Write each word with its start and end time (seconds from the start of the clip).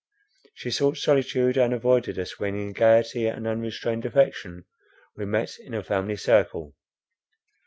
She 0.55 0.71
sought 0.71 0.97
solitude, 0.97 1.57
and 1.57 1.75
avoided 1.75 2.17
us 2.17 2.39
when 2.39 2.55
in 2.55 2.73
gaiety 2.73 3.27
and 3.27 3.45
unrestrained 3.45 4.03
affection 4.03 4.65
we 5.15 5.25
met 5.25 5.59
in 5.59 5.75
a 5.75 5.83
family 5.83 6.17
circle. 6.17 6.73